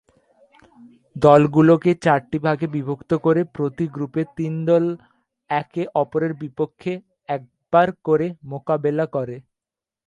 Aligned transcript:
দলগুলোকে 1.15 1.91
চারটি 2.03 2.37
ভাগে 2.45 2.67
বিভক্ত 2.75 3.11
করে 3.25 3.41
প্রতি 3.55 3.85
গ্রুপে 3.87 4.21
তিন 4.37 4.53
দল 4.65 4.83
একে-অপরের 5.49 6.33
বিপক্ষে 6.41 6.93
একবার 7.29 7.87
করে 8.05 8.27
মোকাবেলা 8.51 9.05
করে। 9.15 9.35